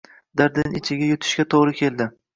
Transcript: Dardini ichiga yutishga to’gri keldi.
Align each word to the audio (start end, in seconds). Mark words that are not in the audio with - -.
Dardini 0.39 0.81
ichiga 0.81 1.11
yutishga 1.11 1.45
to’gri 1.55 1.77
keldi. 1.83 2.13